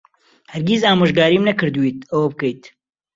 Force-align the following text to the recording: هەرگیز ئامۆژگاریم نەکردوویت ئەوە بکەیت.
هەرگیز 0.53 0.81
ئامۆژگاریم 0.85 1.43
نەکردوویت 1.49 1.99
ئەوە 2.11 2.27
بکەیت. 2.31 2.63